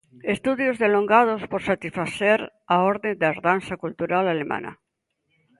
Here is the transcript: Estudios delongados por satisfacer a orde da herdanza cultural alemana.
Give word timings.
Estudios 0.35 0.79
delongados 0.83 1.41
por 1.51 1.61
satisfacer 1.71 2.39
a 2.75 2.77
orde 2.91 3.09
da 3.21 3.27
herdanza 3.33 3.75
cultural 3.83 4.23
alemana. 4.33 4.71